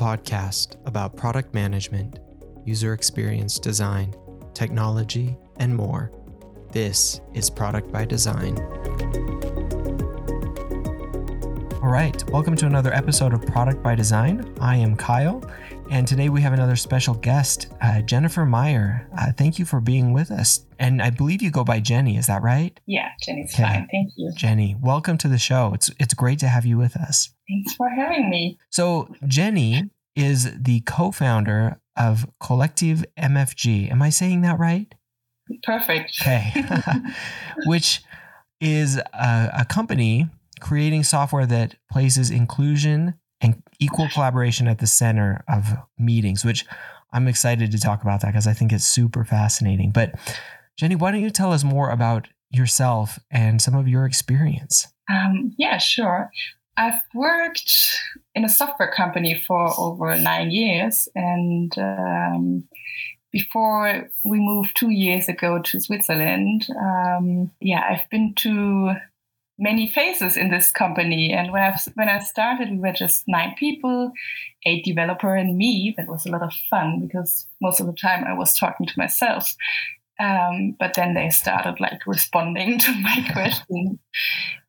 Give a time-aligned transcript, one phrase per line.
[0.00, 2.20] podcast about product management,
[2.64, 4.14] user experience design,
[4.54, 6.10] technology, and more.
[6.72, 8.58] This is Product by Design.
[11.82, 14.54] All right, welcome to another episode of Product by Design.
[14.58, 15.44] I am Kyle,
[15.90, 19.06] and today we have another special guest, uh, Jennifer Meyer.
[19.18, 20.64] Uh, thank you for being with us.
[20.78, 22.78] And I believe you go by Jenny, is that right?
[22.86, 23.64] Yeah, Jenny's okay.
[23.64, 23.88] fine.
[23.90, 24.32] Thank you.
[24.34, 25.72] Jenny, welcome to the show.
[25.74, 27.34] It's it's great to have you with us.
[27.46, 28.56] Thanks for having me.
[28.70, 33.90] So, Jenny is the co-founder of Collective MFG.
[33.90, 34.92] Am I saying that right?
[35.62, 36.18] Perfect.
[36.20, 36.52] Okay.
[37.66, 38.02] Which
[38.60, 40.28] is a, a company
[40.60, 46.66] creating software that places inclusion and equal collaboration at the center of meetings, which
[47.12, 49.90] I'm excited to talk about that because I think it's super fascinating.
[49.90, 50.14] But
[50.76, 54.88] Jenny, why don't you tell us more about yourself and some of your experience?
[55.10, 56.30] Um, yeah, sure.
[56.76, 57.89] I've worked
[58.34, 62.68] in a software company for over nine years, and um,
[63.32, 68.94] before we moved two years ago to Switzerland, um, yeah, I've been to
[69.60, 71.32] many phases in this company.
[71.32, 74.10] And when I when I started, we were just nine people,
[74.66, 75.94] a developer and me.
[75.96, 78.98] That was a lot of fun because most of the time I was talking to
[78.98, 79.54] myself.
[80.20, 83.98] Um, but then they started like responding to my questions.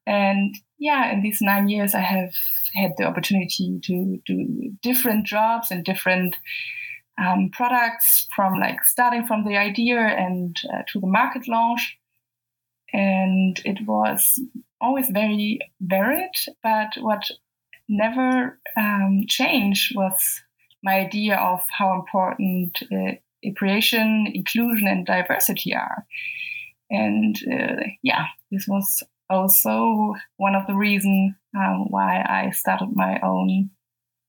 [0.07, 2.33] And yeah, in these nine years, I have
[2.73, 6.35] had the opportunity to do different jobs and different
[7.17, 11.97] um, products from like starting from the idea and uh, to the market launch.
[12.93, 14.39] And it was
[14.81, 16.31] always very varied,
[16.63, 17.23] but what
[17.87, 20.41] never um, changed was
[20.83, 23.13] my idea of how important uh,
[23.55, 26.05] creation, inclusion, and diversity are.
[26.89, 33.19] And uh, yeah, this was also one of the reasons um, why I started my
[33.21, 33.69] own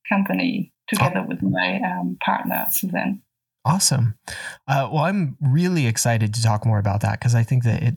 [0.09, 3.23] company together with my um, partner, Suzanne.
[3.65, 4.17] Awesome.
[4.67, 7.97] Uh, well, I'm really excited to talk more about that because I think that it,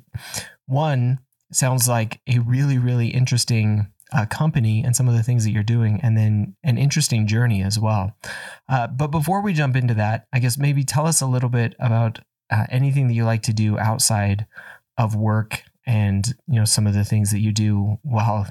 [0.67, 1.19] one,
[1.51, 5.63] sounds like a really, really interesting uh, company and some of the things that you're
[5.63, 8.15] doing, and then an interesting journey as well.
[8.69, 11.75] Uh, but before we jump into that, I guess maybe tell us a little bit
[11.79, 14.47] about uh, anything that you like to do outside
[14.97, 18.47] of work, and you know some of the things that you do while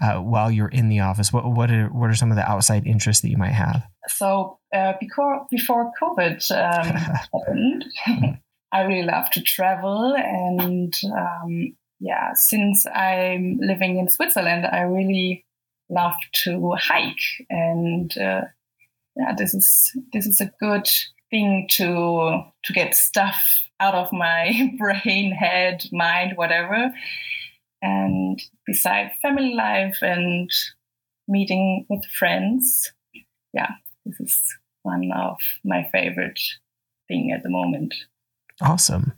[0.00, 1.32] uh, while you're in the office.
[1.32, 3.86] What what are what are some of the outside interests that you might have?
[4.08, 7.84] So uh, before before COVID um, happened.
[8.72, 15.44] I really love to travel and um, yeah, since I'm living in Switzerland, I really
[15.88, 16.14] love
[16.44, 18.42] to hike, and uh,
[19.16, 20.86] yeah, this is this is a good
[21.30, 23.42] thing to to get stuff
[23.80, 26.92] out of my brain, head, mind, whatever.
[27.82, 30.50] And beside family life and
[31.28, 32.92] meeting with friends,
[33.52, 33.72] yeah,
[34.04, 34.42] this is
[34.82, 36.40] one of my favorite
[37.08, 37.94] thing at the moment.
[38.60, 39.12] Awesome.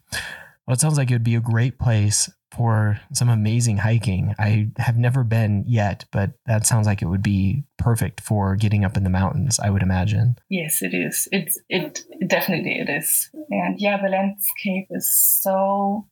[0.66, 4.34] Well, it sounds like it would be a great place for some amazing hiking.
[4.38, 8.84] I have never been yet, but that sounds like it would be perfect for getting
[8.84, 10.36] up in the mountains, I would imagine.
[10.50, 11.28] Yes, it is.
[11.30, 13.30] It's it definitely it is.
[13.50, 15.08] And yeah, the landscape is
[15.40, 16.08] so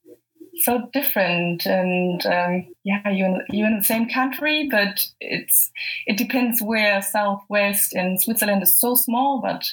[0.58, 5.70] so different and um, yeah you're, you're in the same country but it's
[6.06, 9.66] it depends where southwest and switzerland is so small but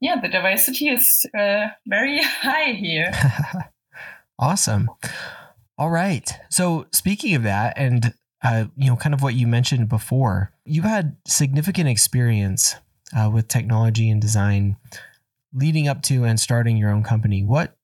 [0.00, 3.10] yeah the diversity is uh, very high here
[4.38, 4.88] awesome
[5.78, 6.30] all right.
[6.50, 8.12] So speaking of that, and
[8.42, 12.76] uh, you know, kind of what you mentioned before, you've had significant experience
[13.16, 14.76] uh, with technology and design
[15.54, 17.42] leading up to and starting your own company.
[17.42, 17.76] What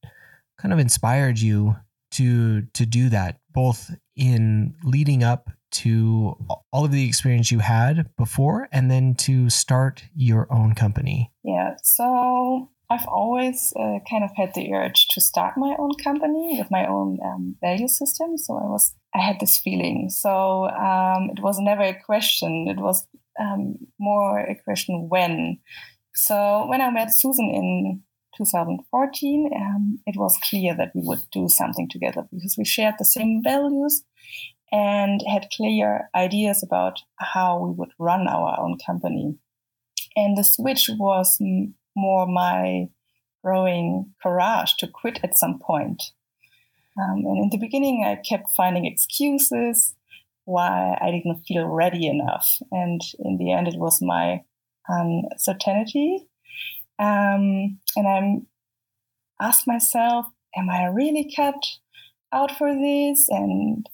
[0.59, 1.77] kind of inspired you
[2.13, 6.37] to to do that, both in leading up to
[6.73, 11.33] all of the experience you had before, and then to start your own company?
[11.43, 11.75] Yeah.
[11.83, 16.71] So I've always uh, kind of had the urge to start my own company with
[16.71, 18.39] my own um, value system.
[18.39, 20.11] So I was, I had this feeling.
[20.11, 22.69] So um, it was never a question.
[22.69, 23.05] It was
[23.41, 25.59] um, more a question when.
[26.15, 28.03] So when I met Susan in
[28.37, 33.05] 2014, um, it was clear that we would do something together because we shared the
[33.05, 34.05] same values
[34.71, 39.37] and had clear ideas about how we would run our own company.
[40.15, 41.37] And the switch was
[41.97, 42.89] more my
[43.43, 46.03] growing courage to quit at some point.
[46.99, 49.95] Um, and in the beginning, I kept finding excuses
[50.45, 52.59] why I didn't feel ready enough.
[52.71, 54.43] And in the end, it was my
[54.89, 56.29] uncertainty.
[56.99, 58.47] Um, and I'm
[59.41, 60.27] asked myself,
[60.57, 61.63] am I really cut
[62.33, 63.29] out for this?
[63.29, 63.87] And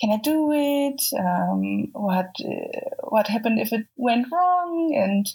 [0.00, 1.02] can I do it?
[1.18, 4.94] Um, what uh, what happened if it went wrong?
[4.96, 5.26] And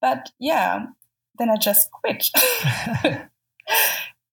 [0.00, 0.86] but yeah,
[1.40, 2.28] then I just quit.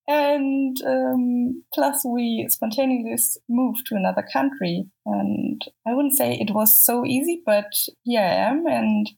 [0.07, 4.83] and um, plus, we spontaneously moved to another country.
[5.05, 7.71] And I wouldn't say it was so easy, but
[8.03, 9.09] here I am and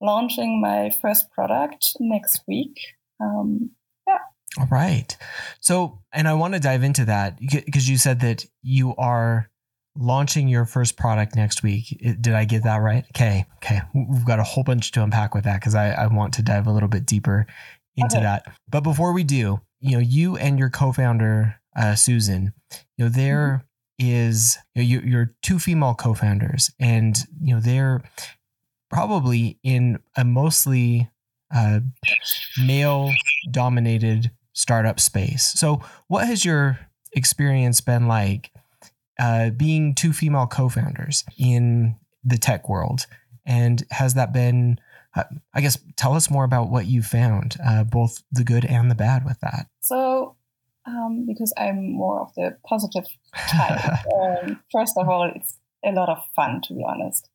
[0.00, 2.78] launching my first product next week.
[3.20, 3.72] Um,
[4.06, 4.18] yeah.
[4.58, 5.16] All right.
[5.60, 9.50] So, and I want to dive into that because you said that you are
[9.96, 12.00] launching your first product next week.
[12.20, 13.04] Did I get that right?
[13.10, 13.44] Okay.
[13.56, 13.80] Okay.
[13.94, 16.66] We've got a whole bunch to unpack with that because I, I want to dive
[16.66, 17.46] a little bit deeper
[17.96, 18.24] into okay.
[18.24, 18.46] that.
[18.68, 22.52] But before we do, you know, you and your co-founder, uh, Susan,
[22.96, 23.64] you know, there
[24.00, 24.10] mm-hmm.
[24.10, 28.02] is you know, you're two female co-founders and, you know, they're
[28.90, 31.10] probably in a mostly
[31.54, 31.80] uh,
[32.64, 33.10] male
[33.50, 35.52] dominated startup space.
[35.52, 36.78] So what has your
[37.12, 38.50] experience been like
[39.18, 43.06] uh, being two female co-founders in the tech world,
[43.46, 44.78] and has that been?
[45.14, 48.90] Uh, I guess tell us more about what you found, uh, both the good and
[48.90, 49.66] the bad with that.
[49.80, 50.36] So,
[50.86, 53.04] um, because I'm more of the positive
[53.36, 57.28] type, um, first of all, it's a lot of fun to be honest.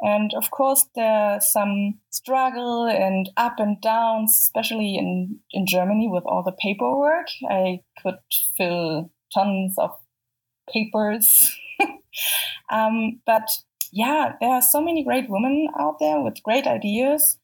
[0.00, 6.24] And of course, there's some struggle and up and downs, especially in, in Germany with
[6.26, 7.28] all the paperwork.
[7.48, 8.18] I could
[8.56, 9.90] fill tons of
[10.72, 11.56] papers.
[12.70, 13.48] um, but
[13.92, 17.38] yeah, there are so many great women out there with great ideas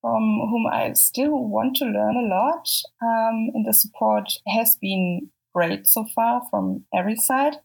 [0.00, 2.68] from whom I still want to learn a lot.
[3.02, 7.56] Um, and the support has been great so far from every side.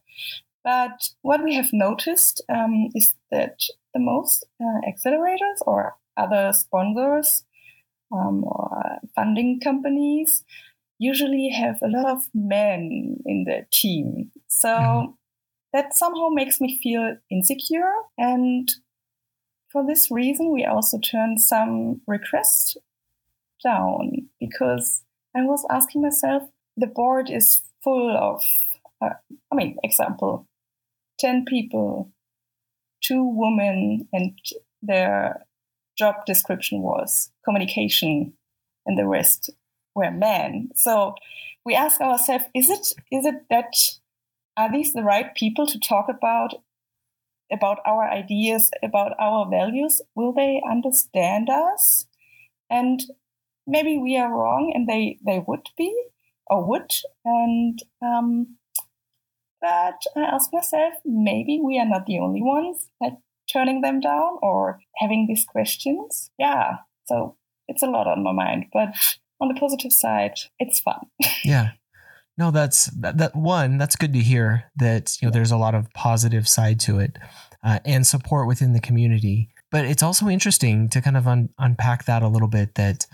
[0.64, 3.60] But what we have noticed um, is that
[3.94, 7.44] the most uh, accelerators or other sponsors
[8.12, 10.44] um, or funding companies
[11.00, 14.30] usually have a lot of men in the team.
[14.48, 15.12] So mm-hmm.
[15.72, 17.90] that somehow makes me feel insecure.
[18.18, 18.70] And
[19.72, 22.76] for this reason, we also turned some requests
[23.64, 25.02] down because
[25.34, 26.42] I was asking myself,
[26.76, 28.42] the board is full of,
[29.02, 29.14] uh,
[29.50, 30.46] I mean, example,
[31.18, 32.12] 10 people,
[33.02, 34.38] two women, and
[34.82, 35.46] their
[35.96, 38.34] job description was communication,
[38.86, 39.50] and the rest
[40.00, 40.70] were men.
[40.74, 41.14] So
[41.64, 43.72] we ask ourselves, is it is it that
[44.56, 46.54] are these the right people to talk about
[47.52, 50.00] about our ideas, about our values?
[50.14, 52.06] Will they understand us?
[52.68, 53.00] And
[53.66, 55.90] maybe we are wrong, and they they would be
[56.46, 56.90] or would.
[57.24, 58.56] And um,
[59.60, 63.18] but I ask myself, maybe we are not the only ones that
[63.52, 66.30] turning them down or having these questions.
[66.38, 67.36] Yeah, so
[67.68, 68.94] it's a lot on my mind, but
[69.40, 71.00] on the positive side, it's fun.
[71.44, 71.70] yeah.
[72.36, 73.76] No, that's that, that, one.
[73.76, 77.18] That's good to hear that you know there's a lot of positive side to it
[77.62, 79.50] uh, and support within the community.
[79.70, 82.76] But it's also interesting to kind of un- unpack that a little bit.
[82.76, 83.06] That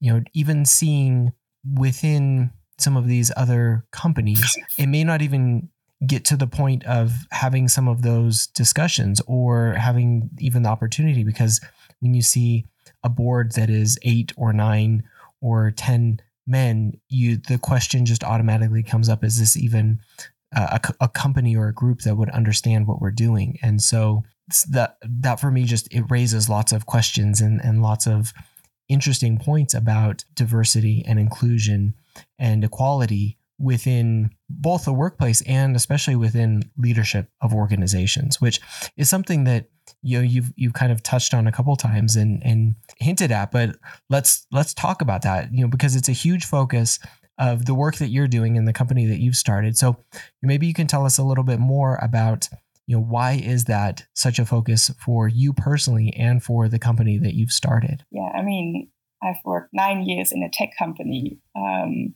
[0.00, 1.32] you know even seeing
[1.64, 5.70] within some of these other companies, it may not even
[6.06, 11.24] get to the point of having some of those discussions or having even the opportunity
[11.24, 11.60] because
[12.00, 12.66] when you see
[13.02, 15.02] a board that is eight or nine
[15.44, 20.00] or 10 men, you the question just automatically comes up: Is this even
[20.56, 23.58] a, a company or a group that would understand what we're doing?
[23.62, 24.24] And so
[24.70, 28.32] that that for me just it raises lots of questions and and lots of
[28.88, 31.94] interesting points about diversity and inclusion
[32.38, 38.60] and equality within both the workplace and especially within leadership of organizations, which
[38.96, 39.68] is something that
[40.02, 43.50] you know you've you've kind of touched on a couple times and and hinted at
[43.50, 43.76] but
[44.08, 46.98] let's let's talk about that you know because it's a huge focus
[47.38, 49.76] of the work that you're doing in the company that you've started.
[49.76, 49.96] So
[50.42, 52.48] maybe you can tell us a little bit more about
[52.86, 57.18] you know why is that such a focus for you personally and for the company
[57.18, 58.04] that you've started?
[58.10, 58.90] Yeah i mean
[59.22, 62.14] i've worked nine years in a tech company um,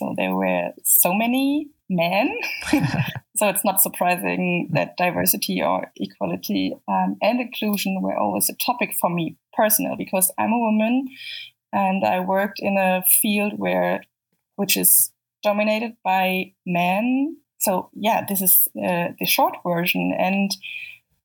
[0.00, 2.34] so there were so many men.
[3.36, 8.94] so it's not surprising that diversity or equality um, and inclusion were always a topic
[8.98, 11.08] for me personally because I'm a woman
[11.72, 14.02] and I worked in a field where
[14.56, 17.36] which is dominated by men.
[17.58, 20.14] So yeah, this is uh, the short version.
[20.18, 20.50] And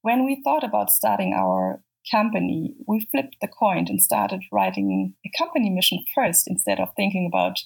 [0.01, 5.37] when we thought about starting our company, we flipped the coin and started writing a
[5.37, 7.59] company mission first instead of thinking about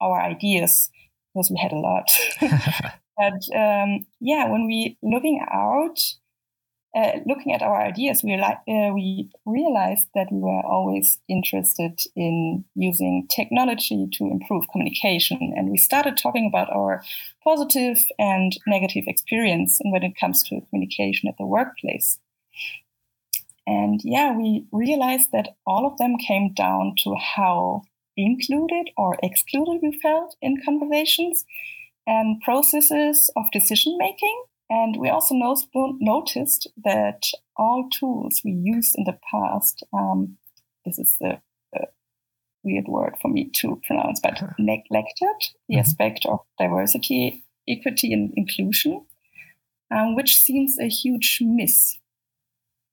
[0.00, 0.90] our ideas
[1.34, 2.10] because we had a lot.
[3.16, 5.98] but um, yeah, when we looking out,
[6.96, 11.98] uh, looking at our ideas, we like uh, we realized that we were always interested
[12.16, 17.02] in using technology to improve communication, and we started talking about our
[17.44, 22.18] positive and negative experience when it comes to communication at the workplace.
[23.66, 27.82] And yeah, we realized that all of them came down to how
[28.18, 31.44] included or excluded we felt in conversations
[32.06, 34.42] and processes of decision making.
[34.70, 37.22] And we also noticed that
[37.56, 40.36] all tools we used in the past, um,
[40.84, 41.40] this is a,
[41.74, 41.84] a,
[42.64, 45.36] weird word for me to pronounce, but neglected
[45.68, 45.78] the mm-hmm.
[45.78, 49.06] aspect of diversity, equity, and inclusion,
[49.94, 51.98] um, which seems a huge miss.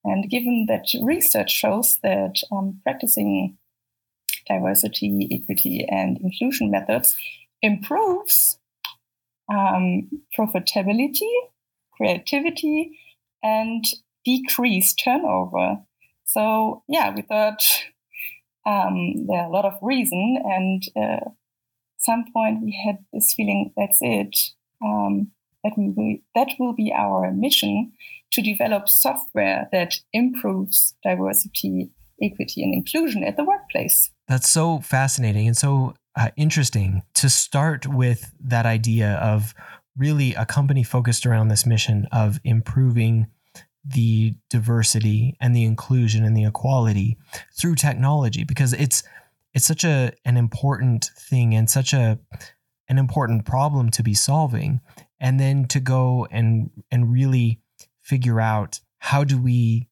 [0.06, 3.58] And given that research shows that um, practicing
[4.48, 7.16] diversity, equity, and inclusion methods
[7.62, 8.60] improves
[9.52, 11.32] um, profitability,
[11.96, 13.00] creativity,
[13.44, 13.86] and
[14.24, 15.78] decrease turnover.
[16.26, 17.62] So, yeah, we thought
[18.66, 21.30] um, there are a lot of reason, and uh,
[21.98, 24.36] some point we had this feeling that's it.
[24.84, 25.32] Um,
[25.64, 27.92] that will that will be our mission
[28.32, 31.90] to develop software that improves diversity,
[32.22, 34.12] equity, and inclusion at the workplace.
[34.28, 39.54] That's so fascinating and so uh, interesting to start with that idea of
[39.98, 43.28] really a company focused around this mission of improving
[43.86, 47.18] the diversity and the inclusion and the equality
[47.54, 49.04] through technology because it's
[49.54, 52.20] it's such a an important thing and such a
[52.88, 54.82] an important problem to be solving.
[55.20, 57.62] And then to go and and really
[58.02, 59.88] figure out how do we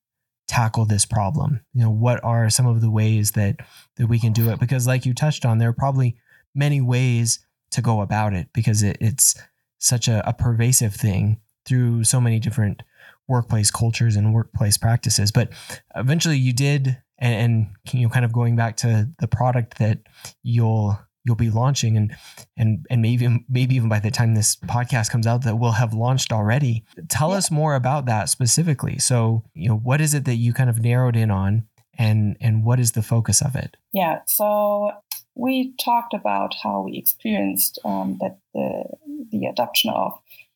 [0.48, 1.62] tackle this problem?
[1.74, 3.58] You know what are some of the ways that
[3.98, 4.60] that we can do it?
[4.60, 6.18] Because like you touched on there are probably
[6.56, 7.40] many ways
[7.72, 9.36] to go about it because it, it's
[9.80, 12.84] such a, a pervasive thing through so many different
[13.28, 15.32] workplace cultures and workplace practices.
[15.32, 15.52] But
[15.96, 20.00] eventually you did and, and you know kind of going back to the product that
[20.44, 22.16] you'll you'll be launching and
[22.58, 25.94] and and maybe maybe even by the time this podcast comes out that we'll have
[25.94, 26.84] launched already.
[27.10, 27.38] Tell yeah.
[27.38, 29.00] us more about that specifically.
[29.00, 32.64] So you know what is it that you kind of narrowed in on and and
[32.64, 33.78] what is the focus of it?
[33.94, 34.92] Yeah so
[35.36, 38.84] we talked about how we experienced um, that the
[39.32, 40.14] the adoption of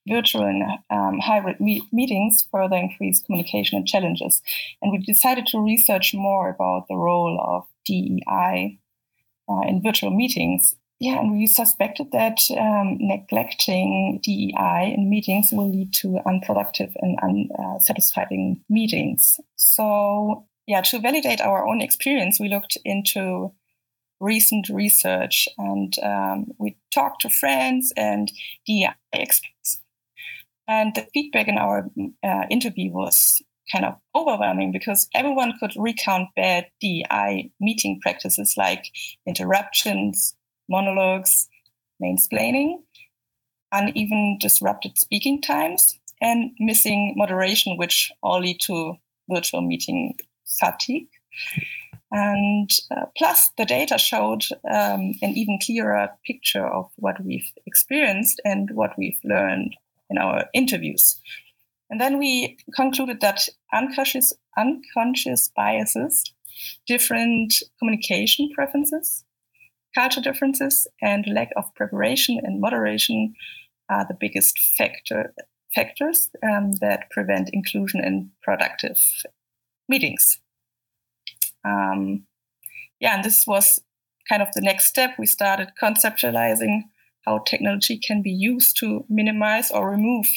[0.07, 4.41] virtual and um, hybrid me- meetings further increased communication and challenges.
[4.81, 8.79] And we decided to research more about the role of DEI
[9.49, 10.75] uh, in virtual meetings.
[10.99, 17.19] Yeah, and we suspected that um, neglecting DEI in meetings will lead to unproductive and
[17.21, 19.39] unsatisfying meetings.
[19.55, 23.53] So, yeah, to validate our own experience, we looked into
[24.19, 28.31] recent research and um, we talked to friends and
[28.65, 29.81] DEI experts.
[30.67, 31.89] And the feedback in our
[32.23, 38.85] uh, interview was kind of overwhelming because everyone could recount bad DEI meeting practices like
[39.25, 40.35] interruptions,
[40.69, 41.47] monologues,
[42.01, 42.81] mansplaining,
[43.71, 48.95] uneven disrupted speaking times, and missing moderation, which all lead to
[49.29, 50.17] virtual meeting
[50.59, 51.09] fatigue.
[52.11, 58.39] And uh, plus, the data showed um, an even clearer picture of what we've experienced
[58.45, 59.75] and what we've learned
[60.09, 61.19] in our interviews.
[61.89, 66.23] And then we concluded that unconscious, unconscious biases,
[66.85, 69.23] different communication preferences,
[69.95, 73.35] culture differences, and lack of preparation and moderation
[73.89, 75.33] are the biggest factor,
[75.73, 78.99] factors um, that prevent inclusion in productive
[79.87, 80.39] meetings.
[81.63, 82.23] Um,
[82.99, 83.79] yeah, and this was
[84.27, 85.11] kind of the next step.
[85.17, 86.83] We started conceptualizing
[87.25, 90.27] how technology can be used to minimize or remove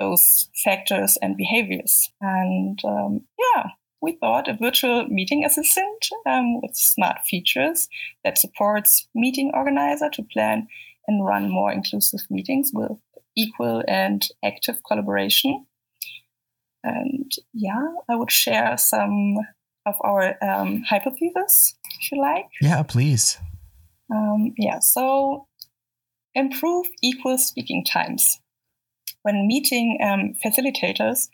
[0.00, 2.10] those factors and behaviors.
[2.20, 3.66] And um, yeah,
[4.02, 7.88] we thought a virtual meeting assistant um, with smart features
[8.24, 10.66] that supports meeting organizer to plan
[11.06, 12.98] and run more inclusive meetings with
[13.36, 15.66] equal and active collaboration.
[16.82, 19.36] And yeah, I would share some
[19.86, 22.46] of our um, hypotheses, if you like.
[22.60, 23.38] Yeah, please.
[24.12, 25.46] Um, yeah, so
[26.34, 28.38] improve equal speaking times
[29.22, 31.28] when meeting um, facilitators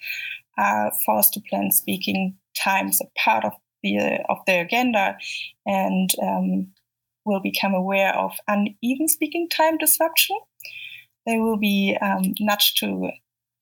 [0.59, 3.53] are forced to plan speaking times a part of
[3.83, 5.17] the of their agenda
[5.67, 6.69] and um,
[7.25, 10.37] will become aware of uneven speaking time disruption.
[11.27, 13.11] They will be um, nudged to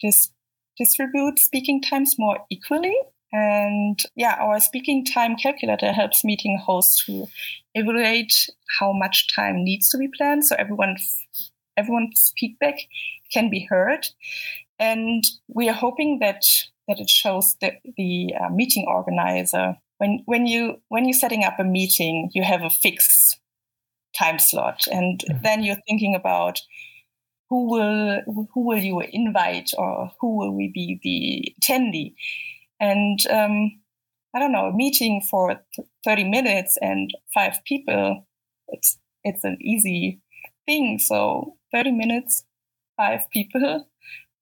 [0.00, 0.31] dis-
[0.78, 2.95] distribute speaking times more equally.
[3.33, 7.26] And yeah, our speaking time calculator helps meeting hosts to
[7.75, 10.97] evaluate how much time needs to be planned so everyone
[11.76, 12.76] everyone's feedback
[13.33, 14.07] can be heard.
[14.78, 16.45] And we are hoping that
[16.87, 21.59] that it shows the, the uh, meeting organizer when when you when you're setting up
[21.59, 23.38] a meeting, you have a fixed
[24.19, 25.43] time slot, and mm-hmm.
[25.43, 26.61] then you're thinking about
[27.49, 32.14] who will who will you invite or who will we be the attendee,
[32.81, 33.71] and um,
[34.35, 35.61] I don't know, a meeting for
[36.04, 38.26] 30 minutes and five people,
[38.69, 40.21] it's, it's an easy
[40.66, 40.99] thing.
[40.99, 42.45] So 30 minutes,
[42.97, 43.87] five people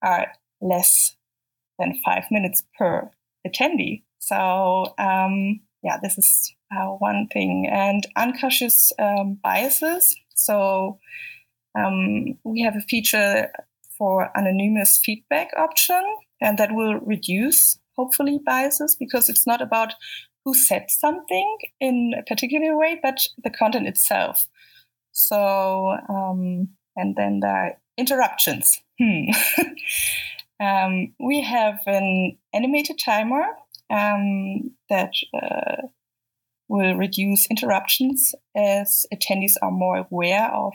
[0.03, 1.17] are less
[1.79, 3.11] than five minutes per
[3.47, 4.03] attendee.
[4.19, 7.69] So, um, yeah, this is uh, one thing.
[7.71, 10.17] And unconscious um, biases.
[10.35, 10.99] So,
[11.77, 13.51] um, we have a feature
[13.97, 16.03] for anonymous feedback option,
[16.41, 19.95] and that will reduce hopefully biases because it's not about
[20.45, 24.47] who said something in a particular way, but the content itself.
[25.13, 28.81] So, um, and then are interruptions.
[29.01, 29.31] Hmm.
[30.65, 33.45] um, we have an animated timer
[33.91, 35.89] um, that uh,
[36.69, 40.73] will reduce interruptions as attendees are more aware of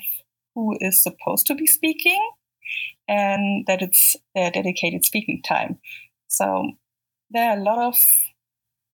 [0.53, 2.31] who is supposed to be speaking
[3.07, 5.79] and that it's their dedicated speaking time.
[6.27, 6.71] So
[7.31, 7.95] there are a lot of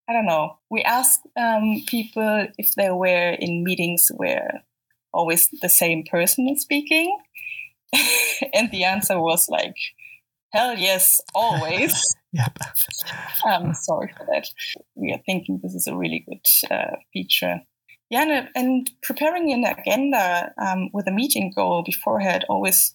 [0.09, 0.57] I don't know.
[0.69, 4.63] We asked um, people if they were in meetings where
[5.13, 7.17] always the same person speaking,
[8.53, 9.75] and the answer was like,
[10.51, 12.57] "Hell yes, always." yep.
[13.45, 14.47] um, sorry for that.
[14.95, 17.61] We are thinking this is a really good uh, feature.
[18.09, 22.93] Yeah, and, and, preparing an agenda um, with a meeting goal beforehand always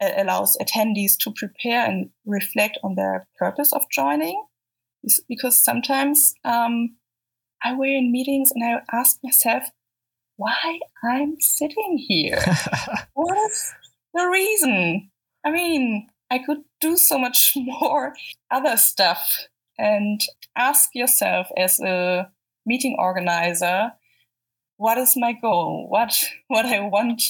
[0.00, 4.40] uh, allows attendees to prepare and reflect on their purpose of joining
[5.28, 6.96] because sometimes um,
[7.62, 9.64] I were in meetings and I ask myself,
[10.42, 12.42] why I'm sitting here?
[13.14, 13.72] what is
[14.14, 15.10] the reason?
[15.44, 18.14] I mean, I could do so much more
[18.50, 19.46] other stuff
[19.78, 20.20] and
[20.56, 22.30] ask yourself as a
[22.66, 23.92] meeting organizer,
[24.76, 25.86] what is my goal?
[25.88, 26.12] What
[26.48, 27.22] what I want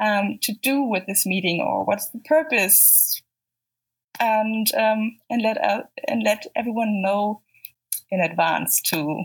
[0.00, 3.22] um, to do with this meeting, or what's the purpose?
[4.20, 7.42] and um, and let uh, and let everyone know
[8.10, 9.24] in advance to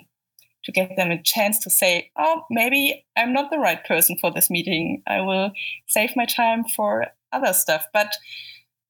[0.63, 4.31] to give them a chance to say, oh, maybe I'm not the right person for
[4.31, 5.03] this meeting.
[5.07, 5.51] I will
[5.87, 8.13] save my time for other stuff, but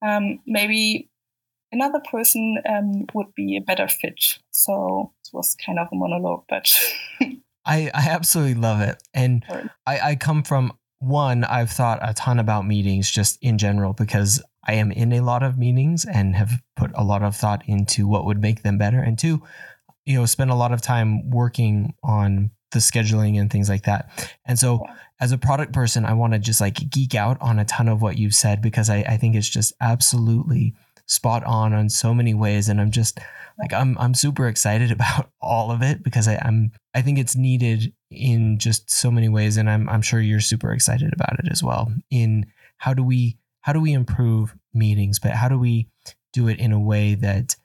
[0.06, 1.10] um, maybe
[1.72, 4.40] another person um, would be a better fit.
[4.52, 6.72] So it was kind of a monologue, but.
[7.66, 9.02] I, I absolutely love it.
[9.14, 9.44] And
[9.88, 14.42] I, I come from one, I've thought a ton about meetings just in general because
[14.66, 18.08] I am in a lot of meetings and have put a lot of thought into
[18.08, 19.00] what would make them better.
[19.00, 19.44] And two,
[20.06, 24.10] you know, spend a lot of time working on the scheduling and things like that.
[24.46, 24.86] And so
[25.20, 28.02] as a product person, I want to just like geek out on a ton of
[28.02, 30.74] what you've said because I, I think it's just absolutely
[31.06, 32.70] spot on on so many ways.
[32.70, 33.20] And I'm just
[33.60, 37.36] like I'm I'm super excited about all of it because I, I'm I think it's
[37.36, 39.58] needed in just so many ways.
[39.58, 41.94] And I'm I'm sure you're super excited about it as well.
[42.10, 45.88] In how do we how do we improve meetings, but how do we
[46.34, 47.56] do it in a way that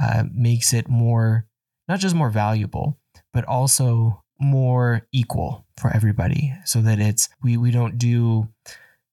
[0.00, 1.46] uh, makes it more,
[1.88, 2.98] not just more valuable,
[3.32, 8.48] but also more equal for everybody so that it's, we, we don't do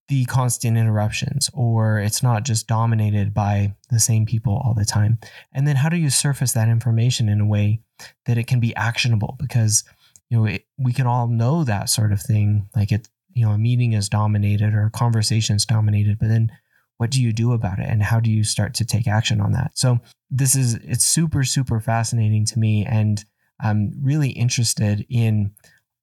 [0.08, 5.18] the constant interruptions or it's not just dominated by the same people all the time.
[5.52, 7.82] And then how do you surface that information in a way
[8.28, 9.36] that it can be actionable?
[9.40, 9.84] Because
[10.30, 12.68] you know, it, we can all know that sort of thing.
[12.76, 16.52] Like it, you know a meeting is dominated or a conversation is dominated but then
[16.98, 19.52] what do you do about it and how do you start to take action on
[19.52, 20.00] that so
[20.38, 23.26] this is it's super super fascinating to me and
[23.62, 25.52] i'm really interested in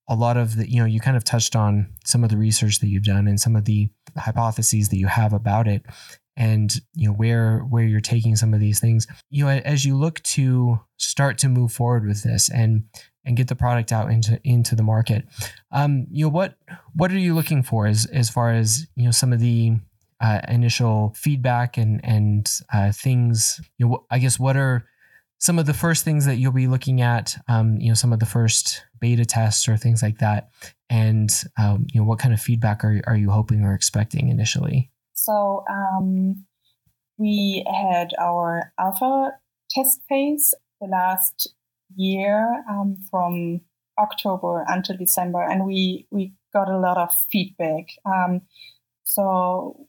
[0.08, 2.80] a lot of the you know you kind of touched on some of the research
[2.80, 5.84] that you've done and some of the hypotheses that you have about it
[6.36, 9.96] and you know where where you're taking some of these things you know as you
[9.96, 12.84] look to start to move forward with this and
[13.24, 15.26] and get the product out into into the market.
[15.70, 16.56] Um, you know what
[16.94, 19.76] what are you looking for as as far as you know some of the
[20.22, 23.60] uh, initial feedback and and uh, things.
[23.76, 24.86] You know, I guess what are
[25.38, 27.36] some of the first things that you'll be looking at?
[27.48, 30.50] Um, you know, some of the first beta tests or things like that,
[30.88, 34.90] and um, you know, what kind of feedback are are you hoping or expecting initially?
[35.14, 36.44] So um,
[37.18, 39.32] we had our alpha
[39.70, 41.52] test phase the last
[41.96, 43.60] year um, from
[43.98, 47.88] October until December, and we we got a lot of feedback.
[48.06, 48.42] Um,
[49.02, 49.88] so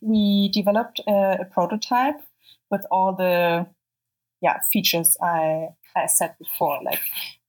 [0.00, 2.20] we developed a, a, prototype
[2.70, 3.66] with all the
[4.40, 7.00] yeah features I I said before, like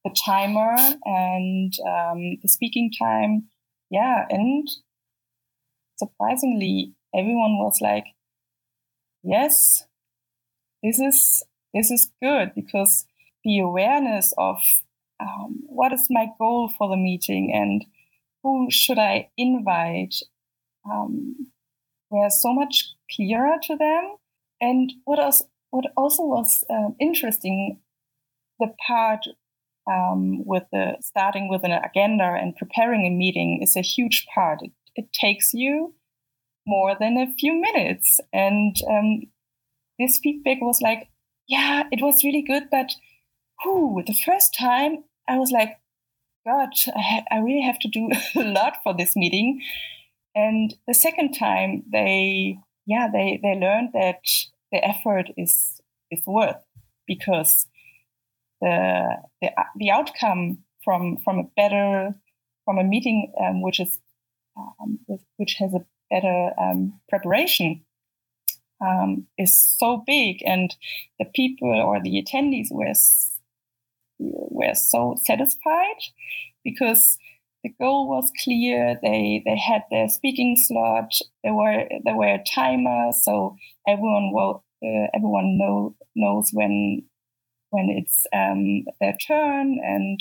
[0.04, 3.48] the timer and um, the speaking time.
[3.90, 4.68] Yeah, and
[5.98, 8.06] surprisingly, everyone was like,
[9.24, 9.86] "Yes,
[10.84, 11.44] this is
[11.74, 13.06] this is good because
[13.44, 14.58] the awareness of
[15.20, 17.86] um, what is my goal for the meeting and
[18.44, 20.16] who should I invite
[20.90, 21.48] um,
[22.16, 24.16] were so much clearer to them.
[24.62, 25.42] And what else?
[25.72, 27.80] What also was um, interesting
[28.60, 29.26] the part
[29.92, 34.60] um, with the starting with an agenda and preparing a meeting is a huge part.
[34.62, 35.94] It, it takes you
[36.66, 39.24] more than a few minutes, and um,
[40.00, 41.10] this feedback was like,
[41.48, 42.92] yeah, it was really good, but
[43.64, 45.78] whew, the first time I was like,
[46.46, 49.62] God, I, ha- I really have to do a lot for this meeting.
[50.36, 54.20] And the second time, they, yeah, they they learned that
[54.72, 56.62] the effort is is worth
[57.08, 57.68] because
[58.62, 62.14] the the, the outcome from from a better
[62.66, 63.98] from a meeting um, which is
[64.58, 65.00] um,
[65.38, 67.84] which has a better um, preparation
[68.82, 70.76] um, is so big, and
[71.20, 72.94] the people or the attendees were
[74.20, 76.02] were so satisfied
[76.64, 77.18] because
[77.66, 79.00] the goal was clear.
[79.02, 81.12] They they had their speaking slot.
[81.44, 83.56] There were there were a timer, so
[83.88, 87.04] everyone will uh, everyone know knows when
[87.72, 90.20] when it's um, their turn and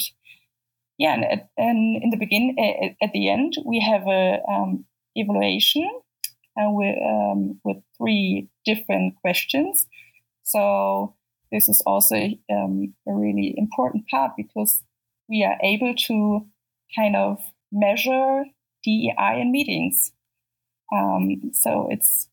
[0.96, 2.56] yeah and, and in the begin
[3.02, 5.88] at, the end we have a um, evaluation
[6.58, 9.86] uh, with, um, with three different questions
[10.42, 11.14] so
[11.52, 12.16] this is also
[12.50, 14.82] um, a really important part because
[15.28, 16.46] we are able to
[16.96, 17.38] kind of
[17.72, 18.44] measure
[18.84, 20.12] DEI in meetings.
[20.94, 22.28] Um, so it's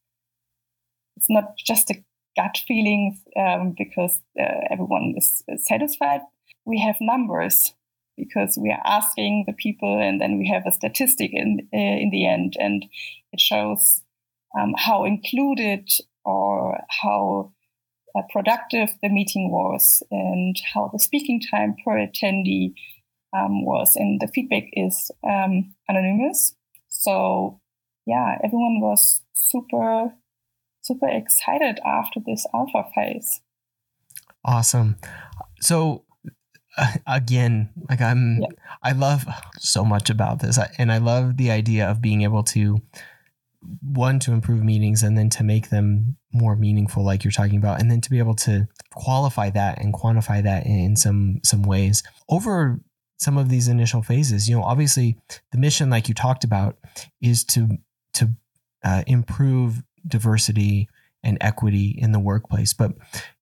[1.18, 2.04] it's not just a
[2.36, 6.22] gut feeling um, because uh, everyone is, satisfied.
[6.66, 7.74] We have numbers
[8.18, 12.10] because we are asking the people, and then we have a statistic in uh, in
[12.12, 12.86] the end, and
[13.32, 14.02] it shows
[14.60, 15.90] um, how included
[16.24, 17.52] or how
[18.16, 22.74] uh, productive the meeting was and how the speaking time per attendee
[23.34, 23.96] um, was.
[23.96, 26.56] And the feedback is um, anonymous.
[26.90, 27.60] So,
[28.06, 30.14] yeah, everyone was super,
[30.82, 33.42] super excited after this alpha phase.
[34.44, 34.98] Awesome.
[35.60, 36.06] So,
[36.78, 38.48] uh, again, like I'm, yeah.
[38.84, 39.26] I love
[39.60, 42.82] so much about this, and I love the idea of being able to
[43.82, 47.80] one to improve meetings and then to make them more meaningful like you're talking about
[47.80, 52.02] and then to be able to qualify that and quantify that in some some ways
[52.30, 52.82] over
[53.22, 55.18] some of these initial phases you know obviously
[55.52, 56.78] the mission like you talked about
[57.22, 57.78] is to
[58.14, 58.30] to
[58.84, 60.90] uh, improve diversity
[61.24, 62.92] and equity in the workplace but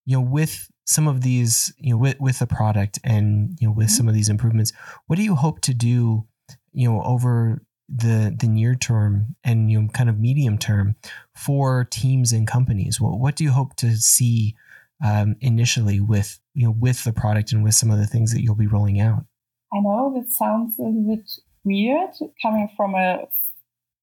[0.05, 3.73] you know with some of these you know with, with the product and you know
[3.73, 3.95] with mm-hmm.
[3.95, 4.73] some of these improvements
[5.07, 6.25] what do you hope to do
[6.73, 10.95] you know over the the near term and you know kind of medium term
[11.35, 13.01] for teams and companies?
[13.01, 14.55] What what do you hope to see
[15.03, 18.41] um, initially with you know with the product and with some of the things that
[18.41, 19.25] you'll be rolling out?
[19.73, 21.31] I know that sounds a little bit
[21.63, 23.27] weird coming from a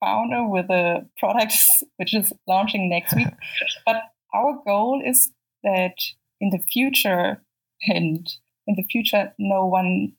[0.00, 1.54] founder with a product
[1.96, 3.28] which is launching next week,
[3.86, 3.96] but
[4.34, 5.30] our goal is
[5.64, 5.96] that
[6.40, 7.42] in the future
[7.86, 8.28] and
[8.66, 10.12] in the future no one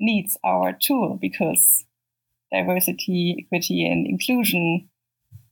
[0.00, 1.84] needs our tool because
[2.52, 4.88] diversity, equity, and inclusion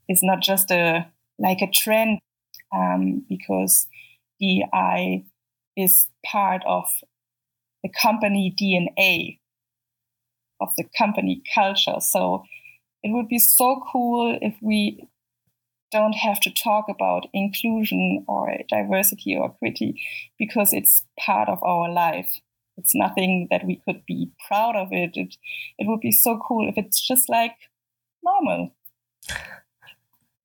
[0.08, 1.06] is not just a
[1.38, 2.20] like a trend,
[2.74, 3.88] um, because
[4.40, 5.24] DI
[5.76, 6.84] is part of
[7.82, 9.38] the company DNA,
[10.62, 12.01] of the company culture.
[12.01, 12.44] So
[13.03, 15.09] it would be so cool if we
[15.90, 20.01] don't have to talk about inclusion or diversity or equity
[20.38, 22.40] because it's part of our life
[22.77, 25.12] it's nothing that we could be proud of it.
[25.14, 25.37] It
[25.79, 27.55] it would be so cool if it's just like
[28.22, 28.75] normal.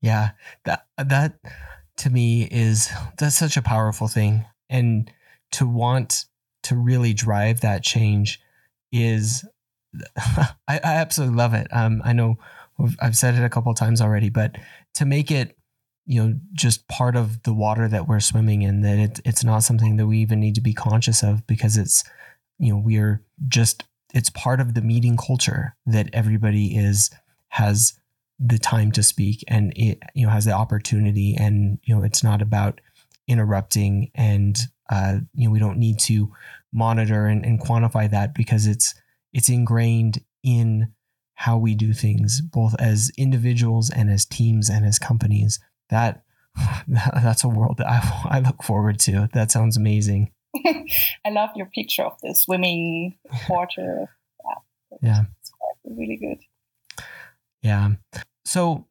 [0.02, 0.32] Yeah,
[0.66, 1.40] that that
[1.98, 5.12] to me is that's such a powerful thing, and
[5.54, 6.26] to want
[6.64, 8.40] to really drive that change
[8.92, 9.46] is
[10.18, 11.68] I, I absolutely love it.
[11.72, 12.38] Um, I know
[13.00, 14.58] I've said it a couple times already, but
[14.96, 15.58] to make it
[16.06, 19.60] you know just part of the water that we're swimming in that it, it's not
[19.60, 22.04] something that we even need to be conscious of because it's
[22.58, 23.84] you know we're just
[24.14, 27.12] it's part of the meeting culture that everybody is
[27.50, 28.00] has
[28.40, 32.24] the time to speak and it you know has the opportunity and you know it's
[32.24, 32.80] not about
[33.28, 34.58] interrupting and
[34.90, 36.32] uh, you know we don't need to
[36.72, 38.96] monitor and, and quantify that because it's
[39.38, 40.92] it's ingrained in
[41.36, 46.24] how we do things both as individuals and as teams and as companies that
[46.88, 50.32] that's a world that I, I look forward to that sounds amazing
[51.26, 53.18] I love your picture of the swimming
[53.50, 54.10] water.
[54.46, 55.24] Yeah, yeah.
[55.40, 55.52] it's
[55.86, 56.40] really good.
[57.62, 57.92] Yeah.
[58.46, 58.88] So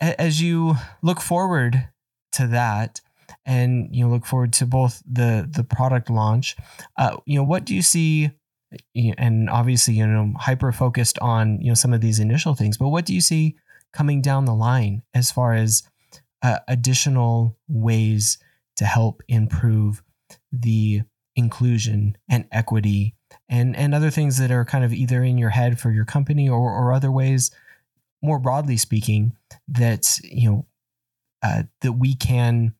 [0.00, 1.88] as you look forward
[2.32, 3.00] to that,
[3.44, 6.56] and you know, look forward to both the the product launch,
[6.96, 8.30] uh, you know, what do you see?
[8.94, 12.88] And obviously, you know, hyper focused on you know some of these initial things, but
[12.88, 13.56] what do you see
[13.92, 15.82] coming down the line as far as
[16.42, 18.38] uh, additional ways
[18.76, 20.02] to help improve
[20.50, 21.02] the
[21.36, 23.14] inclusion and equity
[23.48, 26.48] and and other things that are kind of either in your head for your company
[26.48, 27.50] or or other ways
[28.22, 29.34] more broadly speaking
[29.66, 30.66] that you know
[31.42, 32.74] uh, that we can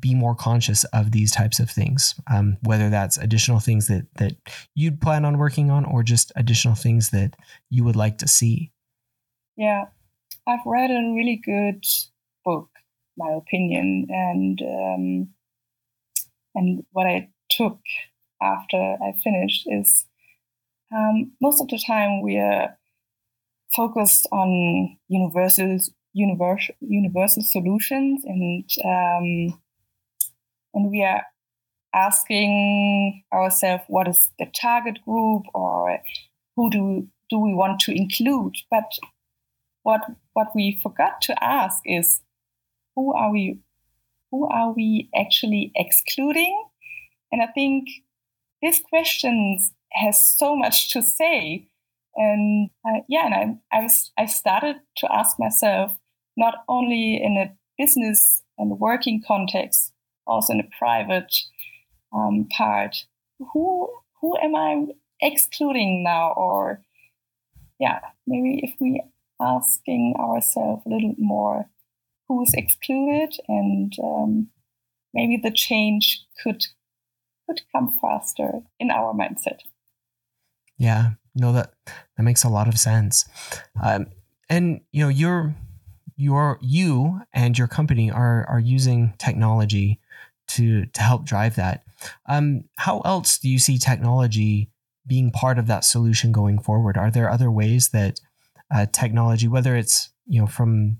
[0.00, 4.32] be more conscious of these types of things um, whether that's additional things that that
[4.74, 7.34] you'd plan on working on or just additional things that
[7.70, 8.70] you would like to see.
[9.56, 9.84] Yeah.
[10.46, 11.84] I've read a really good
[12.44, 12.68] book
[13.16, 15.28] my opinion and um,
[16.54, 17.78] and what i took
[18.40, 20.04] after i finished is
[20.94, 22.76] um, most of the time we are
[23.74, 25.78] focused on universal
[26.12, 29.60] universal universal solutions and um,
[30.74, 31.22] and we are
[31.94, 35.98] asking ourselves what is the target group or
[36.56, 38.56] who do do we want to include?
[38.70, 38.92] But
[39.82, 40.02] what
[40.34, 42.20] what we forgot to ask is
[42.94, 43.58] who are we
[44.30, 46.64] who are we actually excluding?
[47.30, 47.88] And i think
[48.62, 49.58] this question
[49.92, 51.68] has so much to say.
[52.14, 55.96] And uh, yeah and I, I was i started to ask myself
[56.36, 59.91] not only in a business and working context
[60.32, 61.34] also in a private
[62.12, 63.04] um, part.
[63.52, 63.88] Who
[64.20, 64.86] who am i
[65.20, 66.32] excluding now?
[66.36, 66.82] Or
[67.78, 69.02] yeah maybe if we
[69.40, 71.68] asking ourselves a little more
[72.28, 73.34] who's excluded?
[73.48, 74.48] And um,
[75.12, 76.64] maybe the change could
[77.46, 79.58] could come faster in our mindset.
[80.78, 81.72] Yeah no that
[82.16, 83.24] that makes a lot of sense.
[83.82, 84.06] Um,
[84.48, 85.54] and you know you're
[86.16, 90.00] your you and your company are are using technology
[90.56, 91.84] to to help drive that.
[92.28, 94.70] Um, how else do you see technology
[95.06, 96.96] being part of that solution going forward?
[96.96, 98.20] Are there other ways that
[98.74, 100.98] uh, technology, whether it's you know from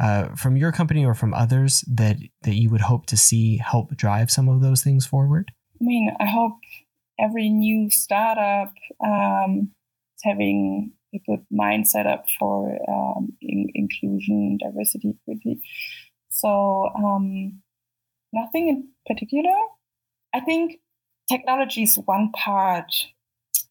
[0.00, 3.96] uh, from your company or from others, that that you would hope to see help
[3.96, 5.52] drive some of those things forward?
[5.80, 6.58] I mean, I hope
[7.18, 8.72] every new startup
[9.04, 9.70] um,
[10.16, 15.60] is having a good mindset up for um, in, inclusion, diversity, equity.
[16.30, 17.60] So um,
[18.34, 19.54] nothing in particular.
[20.34, 20.80] I think
[21.28, 22.92] technology is one part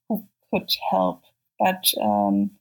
[0.08, 1.22] who could help,
[1.60, 2.52] but um,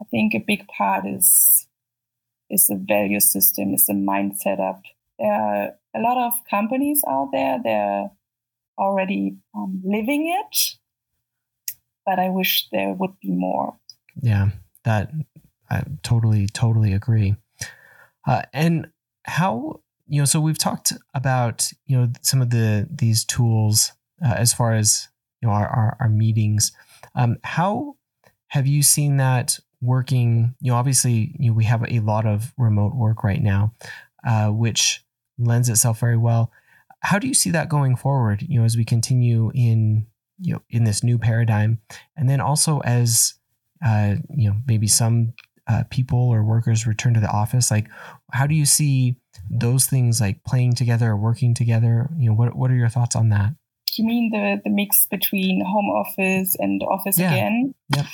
[0.00, 1.66] I think a big part is
[2.50, 4.82] is the value system, is the mindset up.
[5.18, 7.60] There are a lot of companies out there.
[7.62, 8.10] They're
[8.78, 10.78] already um, living it,
[12.06, 13.76] but I wish there would be more.
[14.22, 14.50] Yeah,
[14.84, 15.10] that
[15.68, 17.36] I totally, totally agree.
[18.26, 18.88] Uh, and
[19.24, 23.92] how you know, so we've talked about you know some of the these tools
[24.24, 25.08] uh, as far as
[25.40, 26.72] you know our our, our meetings.
[27.14, 27.96] Um, how
[28.48, 30.54] have you seen that working?
[30.60, 33.74] You know, obviously, you know we have a lot of remote work right now,
[34.26, 35.04] uh, which
[35.38, 36.50] lends itself very well.
[37.00, 38.42] How do you see that going forward?
[38.42, 40.06] You know, as we continue in
[40.40, 41.80] you know in this new paradigm,
[42.16, 43.34] and then also as
[43.84, 45.34] uh, you know maybe some
[45.68, 47.86] uh, people or workers return to the office like
[48.32, 49.16] how do you see
[49.50, 53.16] those things like playing together or working together you know what, what are your thoughts
[53.16, 53.52] on that
[53.96, 57.32] you mean the, the mix between home office and office yeah.
[57.32, 58.06] again yep.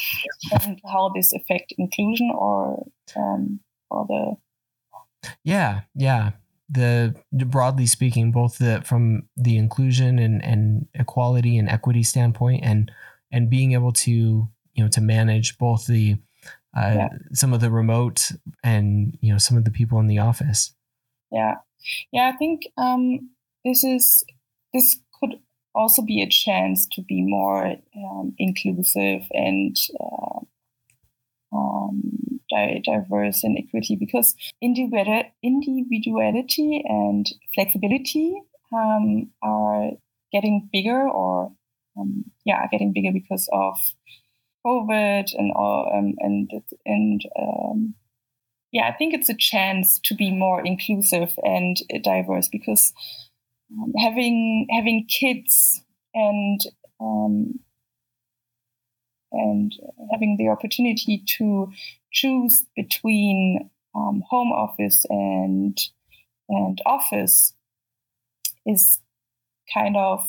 [0.62, 3.60] and how this affect inclusion or um,
[3.90, 6.30] or the yeah yeah
[6.70, 12.90] the broadly speaking both the from the inclusion and, and equality and equity standpoint and
[13.30, 16.16] and being able to you know to manage both the
[16.76, 17.08] uh, yeah.
[17.32, 18.32] some of the remote
[18.62, 20.74] and you know some of the people in the office.
[21.34, 21.56] Yeah,
[22.12, 22.30] yeah.
[22.32, 23.30] I think um,
[23.64, 24.24] this is
[24.72, 25.34] this could
[25.74, 30.40] also be a chance to be more um, inclusive and uh,
[31.52, 32.40] um,
[32.84, 38.40] diverse and equity because individuality and flexibility
[38.72, 39.90] um, are
[40.32, 41.52] getting bigger or
[41.98, 43.76] um, yeah getting bigger because of
[44.66, 46.50] COVID and all, um, and
[46.86, 47.94] and um,
[48.74, 52.92] yeah, I think it's a chance to be more inclusive and diverse because
[53.72, 55.80] um, having having kids
[56.12, 56.60] and
[57.00, 57.60] um,
[59.30, 59.72] and
[60.10, 61.70] having the opportunity to
[62.12, 65.78] choose between um, home office and
[66.48, 67.54] and office
[68.66, 68.98] is
[69.72, 70.28] kind of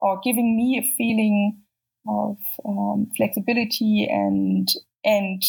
[0.00, 1.62] or giving me a feeling
[2.08, 4.68] of um, flexibility and
[5.04, 5.44] and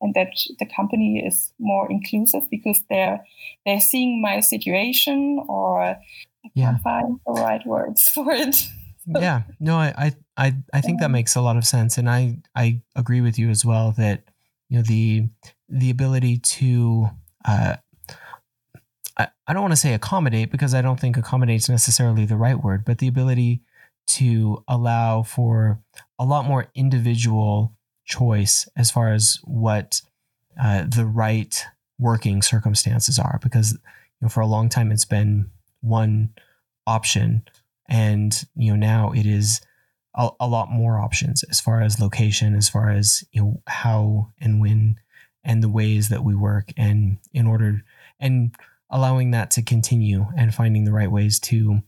[0.00, 3.24] and that the company is more inclusive because they're
[3.64, 5.98] they're seeing my situation or I
[6.54, 6.70] yeah.
[6.72, 8.56] can't find the right words for it.
[9.06, 12.82] yeah, no, I I I think that makes a lot of sense, and I I
[12.94, 14.24] agree with you as well that
[14.68, 15.28] you know the
[15.68, 17.10] the ability to
[17.44, 17.76] uh,
[19.16, 22.36] I, I don't want to say accommodate because I don't think accommodate is necessarily the
[22.36, 23.62] right word, but the ability
[24.06, 25.80] to allow for
[26.18, 27.76] a lot more individual
[28.08, 30.00] choice as far as what
[30.60, 31.64] uh, the right
[31.98, 33.38] working circumstances are.
[33.42, 33.78] Because you
[34.22, 36.30] know, for a long time it's been one
[36.86, 37.42] option,
[37.88, 39.60] and you know now it is
[40.16, 44.32] a, a lot more options as far as location, as far as you know how
[44.40, 44.96] and when
[45.44, 47.82] and the ways that we work, and in order
[48.18, 48.54] and
[48.90, 51.80] allowing that to continue and finding the right ways to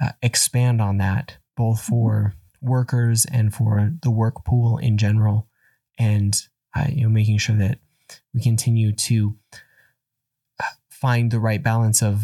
[0.00, 1.90] uh, expand on that, both mm-hmm.
[1.90, 5.48] for workers and for the work pool in general,
[5.98, 6.42] and
[6.76, 7.78] uh, you know making sure that
[8.32, 9.36] we continue to
[10.60, 12.22] uh, find the right balance of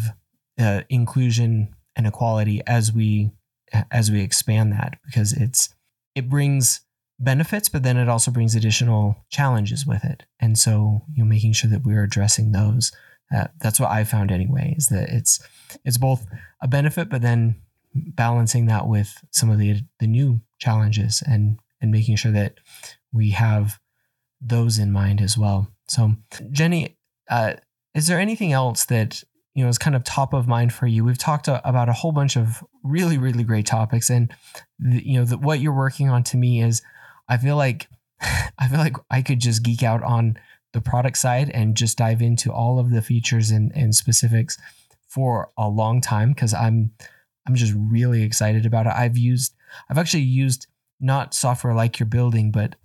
[0.59, 3.31] uh, inclusion and equality as we
[3.89, 5.73] as we expand that because it's
[6.15, 6.81] it brings
[7.19, 10.23] benefits but then it also brings additional challenges with it.
[10.39, 12.91] And so you know making sure that we're addressing those
[13.33, 15.39] uh, that's what i found anyway is that it's
[15.85, 16.25] it's both
[16.61, 17.55] a benefit but then
[17.93, 22.55] balancing that with some of the the new challenges and and making sure that
[23.11, 23.79] we have
[24.39, 25.67] those in mind as well.
[25.87, 26.15] So
[26.51, 26.97] jenny
[27.29, 27.53] uh,
[27.93, 31.03] is there anything else that you know is kind of top of mind for you?
[31.03, 34.33] We've talked a, about a whole bunch of really really great topics and
[34.79, 36.81] the, you know what you're working on to me is
[37.29, 37.87] i feel like
[38.21, 40.37] i feel like i could just geek out on
[40.73, 44.57] the product side and just dive into all of the features and, and specifics
[45.07, 46.91] for a long time because i'm
[47.47, 48.93] i'm just really excited about it.
[48.93, 49.53] I've used
[49.89, 50.67] i've actually used
[51.01, 52.75] not software like you're building but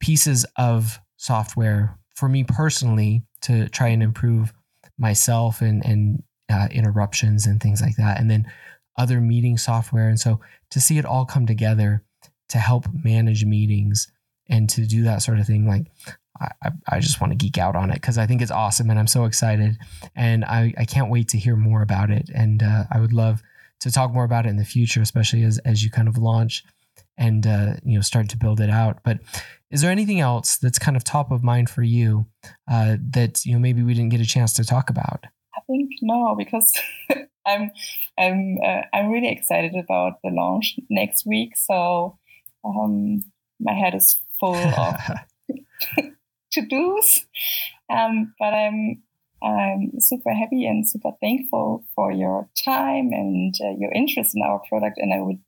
[0.00, 4.52] pieces of software for me personally to try and improve
[4.98, 8.50] myself and and uh, interruptions and things like that, and then
[8.96, 10.08] other meeting software.
[10.08, 12.02] And so to see it all come together
[12.50, 14.08] to help manage meetings
[14.48, 15.86] and to do that sort of thing, like
[16.40, 18.98] I, I just want to geek out on it because I think it's awesome and
[18.98, 19.78] I'm so excited
[20.14, 22.28] and I, I can't wait to hear more about it.
[22.34, 23.42] And uh, I would love
[23.80, 26.64] to talk more about it in the future, especially as, as you kind of launch
[27.16, 28.98] and uh, you know start to build it out.
[29.04, 29.20] But
[29.70, 32.26] is there anything else that's kind of top of mind for you
[32.70, 35.24] uh, that you know maybe we didn't get a chance to talk about?
[35.56, 36.72] I think no, because
[37.46, 37.70] I'm
[38.18, 41.56] I'm uh, I'm really excited about the launch next week.
[41.56, 42.18] So
[42.64, 43.22] um,
[43.60, 44.94] my head is full of
[46.52, 47.26] to dos,
[47.90, 49.02] um, but I'm
[49.42, 54.60] I'm super happy and super thankful for your time and uh, your interest in our
[54.68, 55.38] product, and I would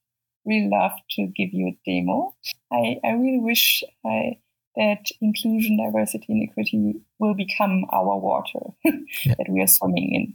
[0.46, 2.34] really love to give you a demo.
[2.72, 4.38] I, I really wish I,
[4.76, 9.34] that inclusion, diversity, and equity will become our water yeah.
[9.38, 10.34] that we are swimming in.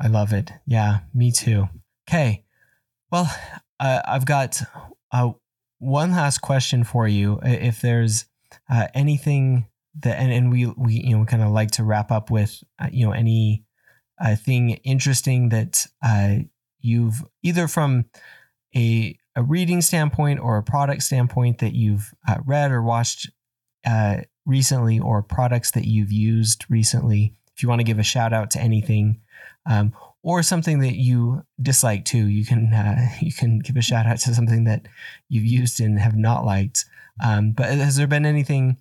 [0.00, 0.52] I love it.
[0.66, 1.68] Yeah, me too.
[2.08, 2.44] Okay.
[3.10, 3.30] Well,
[3.80, 4.62] uh, I've got
[5.12, 5.32] uh,
[5.78, 7.40] one last question for you.
[7.42, 8.26] If there's
[8.70, 9.66] uh, anything
[10.00, 12.88] that, and, and we, we, you know, kind of like to wrap up with, uh,
[12.92, 13.64] you know, any
[14.20, 16.36] uh, thing interesting that uh,
[16.80, 18.04] you've either from
[18.74, 23.30] a, a reading standpoint or a product standpoint that you've uh, read or watched
[23.86, 28.32] uh, recently or products that you've used recently, if you want to give a shout
[28.32, 29.20] out to anything
[29.66, 34.06] um, or something that you dislike too, you can uh, you can give a shout
[34.06, 34.86] out to something that
[35.28, 36.84] you've used and have not liked.
[37.24, 38.78] Um, but has there been anything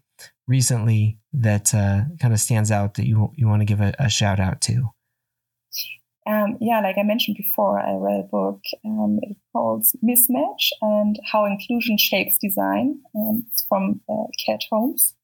[0.48, 4.10] recently that uh, kind of stands out that you you want to give a, a
[4.10, 4.90] shout out to?
[6.28, 8.62] Um, yeah, like I mentioned before, I read a book.
[8.86, 13.00] Um, it called Mismatch and How Inclusion Shapes Design.
[13.14, 15.16] And it's from uh, Kat Holmes.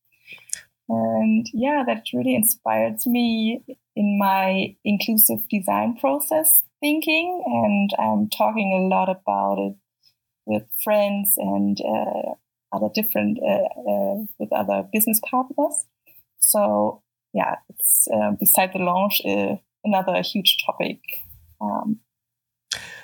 [0.87, 3.63] And yeah, that really inspired me
[3.95, 7.43] in my inclusive design process thinking.
[7.45, 9.75] And I'm talking a lot about it
[10.45, 12.33] with friends and uh,
[12.71, 15.85] other different, uh, uh with other business partners.
[16.39, 17.01] So
[17.33, 20.99] yeah, it's uh, beside the launch uh, another huge topic.
[21.61, 21.99] Um,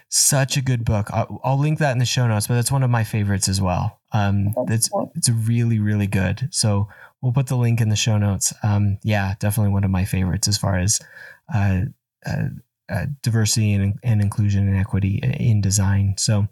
[0.10, 1.10] Such a good book.
[1.12, 3.62] I'll, I'll, link that in the show notes, but that's one of my favorites as
[3.62, 4.00] well.
[4.12, 6.50] Um, it's it's really really good.
[6.52, 6.88] So
[7.22, 8.54] we'll put the link in the show notes.
[8.64, 11.00] Um, yeah, definitely one of my favorites as far as
[11.54, 11.82] uh,
[12.26, 12.46] uh,
[12.90, 16.16] uh, diversity and, and inclusion and equity in design.
[16.18, 16.48] So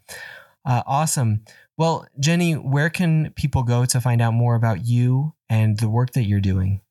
[0.65, 1.43] uh, awesome.
[1.77, 6.13] Well, Jenny, where can people go to find out more about you and the work
[6.13, 6.81] that you're doing?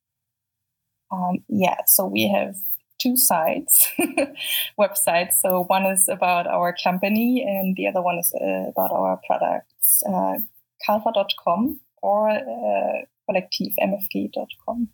[1.10, 2.54] Um, yeah, so we have
[2.98, 3.88] two sites,
[4.78, 5.34] websites.
[5.34, 10.02] So one is about our company, and the other one is uh, about our products.
[10.06, 10.38] Uh,
[10.84, 14.88] Calva.com or uh, kollektivmfg.com.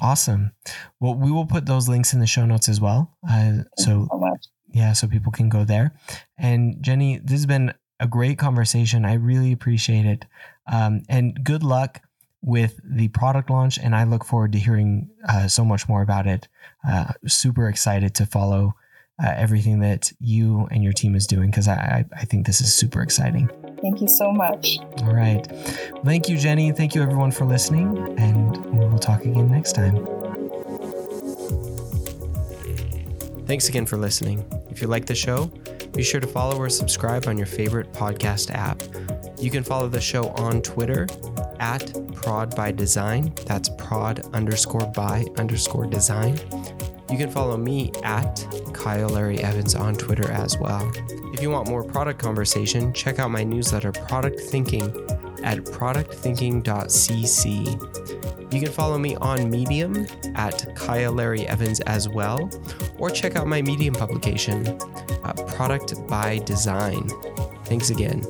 [0.00, 0.52] Awesome.
[1.00, 3.16] Well, we will put those links in the show notes as well.
[3.28, 4.36] Uh, so, so
[4.72, 5.94] yeah, so people can go there.
[6.36, 9.04] And Jenny, this has been a great conversation.
[9.04, 10.24] I really appreciate it.
[10.70, 12.00] Um, and good luck
[12.44, 16.26] with the product launch, and I look forward to hearing uh, so much more about
[16.26, 16.46] it.
[16.86, 18.74] Uh, super excited to follow
[19.22, 22.74] uh, everything that you and your team is doing because I, I think this is
[22.74, 23.48] super exciting.
[23.80, 24.78] Thank you so much.
[25.02, 25.46] All right.
[26.04, 26.70] Thank you, Jenny.
[26.72, 30.06] Thank you, everyone, for listening, and we'll talk again next time.
[33.46, 34.44] Thanks again for listening.
[34.70, 35.46] If you like the show,
[35.92, 38.82] be sure to follow or subscribe on your favorite podcast app.
[39.38, 41.06] You can follow the show on Twitter
[41.60, 43.34] at prod by design.
[43.46, 46.38] That's prod underscore by underscore design.
[47.10, 50.90] You can follow me at Kyle Larry Evans on Twitter as well.
[51.32, 54.84] If you want more product conversation, check out my newsletter, Product Thinking,
[55.42, 58.54] at productthinking.cc.
[58.54, 60.06] You can follow me on Medium
[60.36, 62.48] at Kyle Larry Evans as well,
[62.98, 64.66] or check out my Medium publication,
[65.24, 67.08] uh, Product by Design.
[67.64, 68.22] Thanks again.